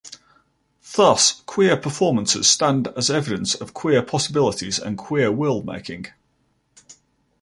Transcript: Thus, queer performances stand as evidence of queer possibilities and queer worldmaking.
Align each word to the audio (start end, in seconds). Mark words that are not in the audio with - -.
Thus, 0.95 1.43
queer 1.45 1.77
performances 1.77 2.47
stand 2.49 2.87
as 2.97 3.11
evidence 3.11 3.53
of 3.53 3.75
queer 3.75 4.01
possibilities 4.01 4.79
and 4.79 4.97
queer 4.97 5.29
worldmaking. 5.31 6.09